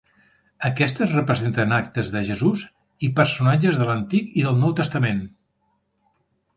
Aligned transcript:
Aquestes 0.69 1.13
representen 1.17 1.75
actes 1.77 2.09
de 2.17 2.25
Jesús 2.31 2.65
i 3.09 3.13
personatges 3.23 3.81
de 3.83 3.91
l'Antic 3.93 4.35
i 4.43 4.49
del 4.51 4.61
Nou 4.67 4.79
Testament. 4.85 5.25